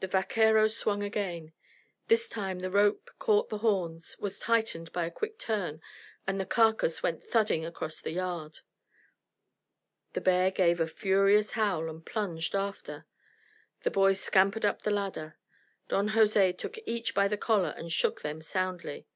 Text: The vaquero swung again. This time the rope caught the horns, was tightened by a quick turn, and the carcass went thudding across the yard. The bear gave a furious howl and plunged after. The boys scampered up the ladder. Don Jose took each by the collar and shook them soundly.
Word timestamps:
The 0.00 0.08
vaquero 0.08 0.66
swung 0.66 1.00
again. 1.00 1.52
This 2.08 2.28
time 2.28 2.58
the 2.58 2.72
rope 2.72 3.08
caught 3.20 3.50
the 3.50 3.58
horns, 3.58 4.16
was 4.18 4.40
tightened 4.40 4.90
by 4.92 5.04
a 5.04 5.12
quick 5.12 5.38
turn, 5.38 5.80
and 6.26 6.40
the 6.40 6.44
carcass 6.44 7.04
went 7.04 7.22
thudding 7.22 7.64
across 7.64 8.00
the 8.00 8.10
yard. 8.10 8.62
The 10.12 10.22
bear 10.22 10.50
gave 10.50 10.80
a 10.80 10.88
furious 10.88 11.52
howl 11.52 11.88
and 11.88 12.04
plunged 12.04 12.56
after. 12.56 13.06
The 13.82 13.92
boys 13.92 14.18
scampered 14.18 14.64
up 14.64 14.82
the 14.82 14.90
ladder. 14.90 15.38
Don 15.86 16.08
Jose 16.18 16.50
took 16.54 16.76
each 16.84 17.14
by 17.14 17.28
the 17.28 17.36
collar 17.38 17.72
and 17.76 17.92
shook 17.92 18.22
them 18.22 18.42
soundly. 18.42 19.06